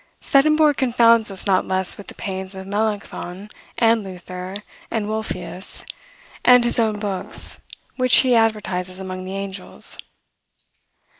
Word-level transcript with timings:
Swedenborg 0.19 0.77
confounds 0.77 1.29
us 1.29 1.45
not 1.45 1.67
less 1.67 1.95
with 1.95 2.07
the 2.07 2.15
pains 2.15 2.55
of 2.55 2.65
Melancthon, 2.65 3.51
and 3.77 4.01
Luther, 4.01 4.55
and 4.89 5.05
Wolfius, 5.07 5.85
and 6.43 6.63
his 6.63 6.79
own 6.79 6.97
books, 6.97 7.61
which 7.97 8.15
he 8.25 8.33
advertises 8.33 8.99
among 8.99 9.25
the 9.25 9.37
angels. 9.37 9.99